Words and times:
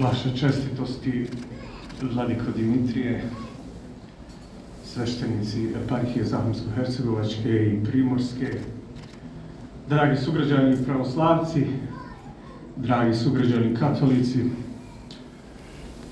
Vaše 0.00 0.36
čestitosti, 0.36 1.26
Vladiko 2.02 2.44
Dimitrije, 2.56 3.22
sveštenici 4.84 5.68
eparhije 5.84 6.24
Zahumsko-Hercegovačke 6.24 7.72
i 7.72 7.84
Primorske, 7.84 8.58
dragi 9.88 10.16
sugrađani 10.16 10.76
pravoslavci, 10.84 11.66
dragi 12.76 13.14
sugrađani 13.14 13.76
katolici, 13.76 14.44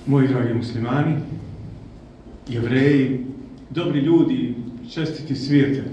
moji 0.07 0.29
dragi 0.29 0.55
muslimani, 0.55 1.17
jevreji, 2.49 3.27
dobri 3.71 4.01
ljudi, 4.01 4.55
čestiti 4.91 5.37
svijete. 5.37 5.85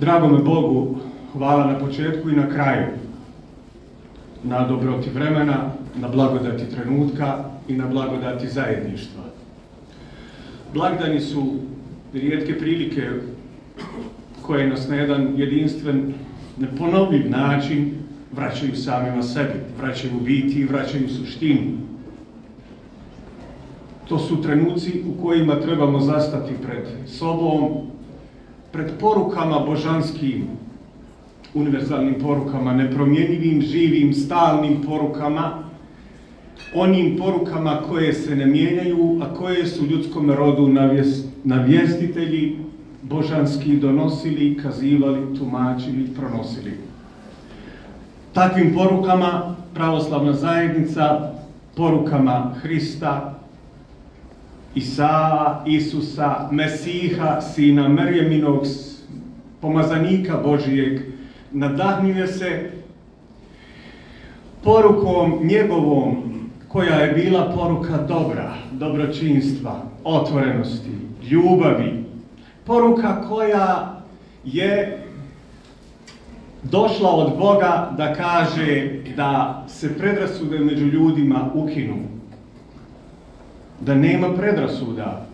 Drago 0.00 0.28
me 0.28 0.38
Bogu, 0.38 0.96
hvala 1.32 1.72
na 1.72 1.78
početku 1.78 2.30
i 2.30 2.36
na 2.36 2.48
kraju, 2.48 2.86
na 4.44 4.68
dobroti 4.68 5.10
vremena, 5.10 5.78
na 6.00 6.08
blagodati 6.08 6.64
trenutka 6.74 7.44
i 7.68 7.72
na 7.72 7.86
blagodati 7.86 8.48
zajedništva. 8.48 9.22
Blagdani 10.74 11.20
su 11.20 11.54
rijetke 12.12 12.58
prilike 12.58 13.10
koje 14.42 14.66
nas 14.66 14.88
na 14.88 14.96
jedan 14.96 15.32
jedinstven, 15.36 16.14
neponovljiv 16.58 17.30
način 17.30 17.94
vraćaju 18.32 18.76
samima 18.76 19.22
sebi, 19.22 19.60
vraćaju 19.80 20.20
biti 20.24 20.60
i 20.60 20.64
vraćaju 20.64 21.08
suštinu. 21.08 21.60
To 24.08 24.18
su 24.18 24.42
trenuci 24.42 25.02
u 25.08 25.22
kojima 25.22 25.60
trebamo 25.60 26.00
zastati 26.00 26.52
pred 26.62 26.86
sobom, 27.06 27.68
pred 28.72 28.90
porukama 29.00 29.58
božanskim, 29.58 30.46
univerzalnim 31.54 32.14
porukama, 32.22 32.72
nepromjenjivim, 32.72 33.62
živim, 33.62 34.14
stalnim 34.14 34.82
porukama, 34.82 35.67
onim 36.74 37.16
porukama 37.16 37.82
koje 37.88 38.12
se 38.12 38.36
ne 38.36 38.46
mijenjaju, 38.46 39.18
a 39.22 39.34
koje 39.34 39.66
su 39.66 39.86
ljudskom 39.86 40.30
rodu 40.30 40.68
navjestitelji 41.44 42.56
božanski 43.02 43.76
donosili, 43.76 44.56
kazivali, 44.62 45.38
tumačili, 45.38 46.08
pronosili. 46.16 46.72
Takvim 48.32 48.74
porukama 48.74 49.56
pravoslavna 49.74 50.32
zajednica, 50.32 51.32
porukama 51.76 52.54
Hrista, 52.62 53.34
Isaa, 54.74 55.64
Isusa, 55.66 56.48
Mesiha, 56.52 57.40
sina 57.40 57.88
Merjeminog, 57.88 58.64
pomazanika 59.60 60.40
Božijeg, 60.44 61.00
nadahnjuje 61.52 62.26
se 62.26 62.70
porukom 64.64 65.38
njegovom 65.42 66.28
koja 66.68 66.94
je 66.94 67.12
bila 67.12 67.52
poruka 67.54 67.96
dobra, 68.08 68.54
dobročinstva, 68.72 69.82
otvorenosti, 70.04 70.90
ljubavi. 71.30 72.04
Poruka 72.64 73.28
koja 73.28 73.94
je 74.44 75.02
došla 76.62 77.10
od 77.10 77.38
Boga 77.38 77.94
da 77.96 78.14
kaže 78.14 78.90
da 79.16 79.64
se 79.68 79.98
predrasude 79.98 80.58
među 80.58 80.84
ljudima 80.86 81.50
ukinu. 81.54 81.96
Da 83.80 83.94
nema 83.94 84.34
predrasuda. 84.34 85.26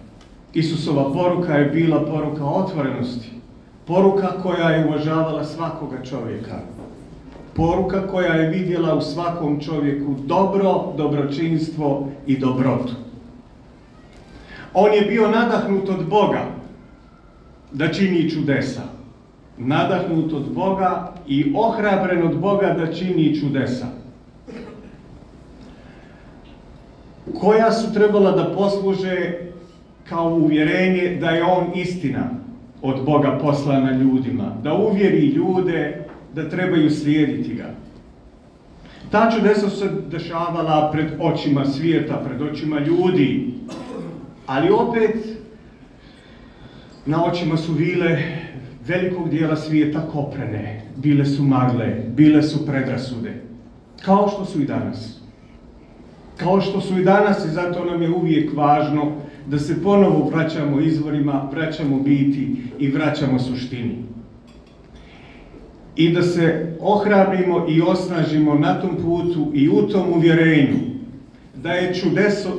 Isusova 0.54 1.12
poruka 1.12 1.54
je 1.54 1.64
bila 1.64 2.04
poruka 2.04 2.44
otvorenosti. 2.44 3.30
Poruka 3.86 4.28
koja 4.42 4.70
je 4.70 4.86
uvažavala 4.86 5.44
svakoga 5.44 5.96
čovjeka. 6.04 6.60
Poruka 7.56 8.06
koja 8.06 8.34
je 8.34 8.50
vidjela 8.50 8.94
u 8.94 9.00
svakom 9.00 9.60
čovjeku 9.60 10.14
dobro, 10.26 10.92
dobročinstvo 10.96 12.08
i 12.26 12.38
dobrotu. 12.38 12.92
On 14.74 14.92
je 14.92 15.00
bio 15.00 15.30
nadahnut 15.30 15.88
od 15.88 16.08
Boga 16.08 16.46
da 17.72 17.88
čini 17.88 18.30
čudesa. 18.30 18.82
Nadahnut 19.58 20.32
od 20.32 20.52
Boga 20.54 21.12
i 21.28 21.52
ohrabren 21.56 22.26
od 22.26 22.38
Boga 22.38 22.76
da 22.78 22.92
čini 22.92 23.40
čudesa. 23.40 23.86
Koja 27.40 27.72
su 27.72 27.94
trebala 27.94 28.30
da 28.30 28.54
posluže 28.56 29.32
kao 30.08 30.34
uvjerenje 30.34 31.16
da 31.20 31.30
je 31.30 31.44
on 31.44 31.66
istina 31.74 32.30
od 32.82 33.04
Boga 33.04 33.38
poslana 33.42 33.92
ljudima, 33.92 34.52
da 34.62 34.74
uvjeri 34.74 35.26
ljude 35.26 36.03
da 36.34 36.48
trebaju 36.48 36.90
slijediti 36.90 37.54
ga. 37.54 37.74
Ta 39.10 39.30
čudesa 39.30 39.70
su 39.70 39.76
se 39.76 39.90
dešavala 40.10 40.90
pred 40.92 41.06
očima 41.20 41.64
svijeta, 41.64 42.22
pred 42.26 42.42
očima 42.42 42.80
ljudi, 42.80 43.54
ali 44.46 44.70
opet 44.70 45.16
na 47.06 47.24
očima 47.24 47.56
su 47.56 47.72
vile 47.72 48.18
velikog 48.86 49.28
dijela 49.30 49.56
svijeta 49.56 50.08
koprene, 50.12 50.80
bile 50.96 51.24
su 51.24 51.42
magle, 51.42 51.96
bile 52.16 52.42
su 52.42 52.66
predrasude, 52.66 53.34
kao 54.04 54.28
što 54.28 54.44
su 54.44 54.60
i 54.60 54.64
danas. 54.64 55.20
Kao 56.36 56.60
što 56.60 56.80
su 56.80 56.98
i 56.98 57.04
danas 57.04 57.44
i 57.44 57.50
zato 57.50 57.84
nam 57.84 58.02
je 58.02 58.10
uvijek 58.10 58.56
važno 58.56 59.12
da 59.46 59.58
se 59.58 59.82
ponovo 59.82 60.28
vraćamo 60.28 60.80
izvorima, 60.80 61.48
vraćamo 61.52 61.98
biti 61.98 62.56
i 62.78 62.88
vraćamo 62.88 63.38
suštini. 63.38 64.04
I 65.96 66.10
da 66.10 66.22
se 66.22 66.76
ohrabrimo 66.80 67.66
i 67.68 67.80
osnažimo 67.80 68.54
na 68.54 68.80
tom 68.80 68.96
putu 69.02 69.50
i 69.54 69.68
u 69.68 69.82
tom 69.88 70.12
uvjerenju 70.12 70.76
da 71.62 71.72
je 71.72 71.94
čudeso, 71.94 72.50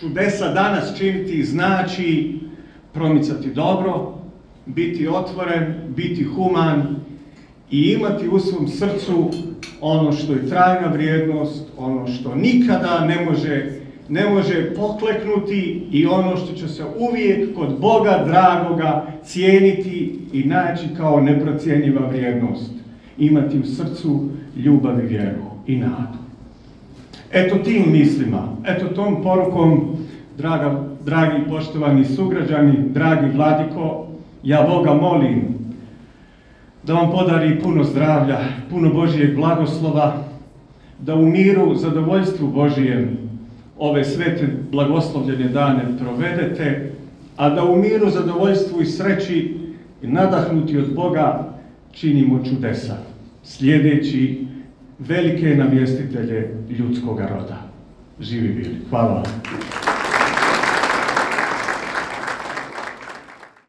čudesa 0.00 0.52
danas 0.52 0.98
činiti 0.98 1.44
znači 1.44 2.38
promicati 2.92 3.50
dobro, 3.50 4.14
biti 4.66 5.08
otvoren, 5.08 5.74
biti 5.96 6.24
human 6.24 6.96
i 7.70 7.96
imati 7.98 8.28
u 8.28 8.38
svom 8.38 8.68
srcu 8.68 9.30
ono 9.80 10.12
što 10.12 10.32
je 10.32 10.48
trajna 10.48 10.86
vrijednost, 10.86 11.64
ono 11.76 12.06
što 12.06 12.34
nikada 12.34 13.04
ne 13.04 13.24
može 13.24 13.70
ne 14.08 14.30
može 14.30 14.74
pokleknuti 14.74 15.88
i 15.92 16.06
ono 16.06 16.36
što 16.36 16.54
će 16.54 16.68
se 16.68 16.84
uvijek 16.98 17.54
kod 17.54 17.80
Boga 17.80 18.24
dragoga 18.26 19.06
cijeniti 19.24 20.18
i 20.32 20.44
naći 20.44 20.84
kao 20.96 21.20
neprocjenjiva 21.20 22.06
vrijednost. 22.08 22.72
Imati 23.18 23.58
u 23.58 23.64
srcu 23.64 24.28
ljubav 24.56 25.04
i 25.04 25.06
vjeru 25.06 25.42
i 25.66 25.76
nadu. 25.76 26.18
Eto 27.32 27.58
tim 27.58 27.92
mislima, 27.92 28.48
eto 28.66 28.86
tom 28.86 29.22
porukom, 29.22 29.96
draga, 30.38 30.84
dragi 31.04 31.48
poštovani 31.48 32.04
sugrađani, 32.04 32.74
dragi 32.88 33.36
vladiko, 33.36 34.06
ja 34.42 34.66
Boga 34.70 34.94
molim 34.94 35.58
da 36.82 36.94
vam 36.94 37.10
podari 37.10 37.60
puno 37.60 37.84
zdravlja, 37.84 38.38
puno 38.70 38.92
Božijeg 38.92 39.36
blagoslova, 39.36 40.24
da 41.00 41.14
u 41.14 41.26
miru, 41.26 41.74
zadovoljstvu 41.74 42.48
Božijem 42.48 43.18
ove 43.78 44.04
svete 44.04 44.48
blagoslovljene 44.70 45.48
dane 45.48 45.84
provedete, 45.98 46.92
a 47.36 47.50
da 47.50 47.64
u 47.64 47.76
miru, 47.76 48.10
zadovoljstvu 48.10 48.82
i 48.82 48.86
sreći 48.86 49.54
nadahnuti 50.02 50.78
od 50.78 50.94
Boga 50.94 51.54
činimo 51.92 52.44
čudesa, 52.44 52.96
slijedeći 53.42 54.46
velike 54.98 55.56
navjestitelje 55.56 56.54
ljudskoga 56.78 57.26
roda. 57.26 57.68
Živi 58.20 58.48
bili. 58.48 58.76
Hvala 58.90 59.12
vam. 59.12 59.87